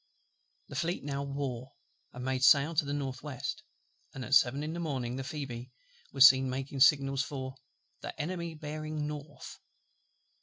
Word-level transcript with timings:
The 0.69 0.75
Fleet 0.75 1.03
now 1.03 1.21
wore, 1.21 1.73
and 2.11 2.25
made 2.25 2.43
sail 2.43 2.73
to 2.73 2.85
the 2.85 2.91
north 2.91 3.21
west; 3.21 3.61
and 4.15 4.25
at 4.25 4.33
seven 4.33 4.63
in 4.63 4.73
the 4.73 4.79
morning 4.79 5.15
the 5.15 5.23
Phoebe 5.23 5.71
was 6.11 6.27
seen 6.27 6.49
making 6.49 6.79
signals 6.79 7.21
for 7.21 7.53
"the 7.99 8.19
Enemy 8.19 8.55
bearing 8.55 9.05
north." 9.05 9.59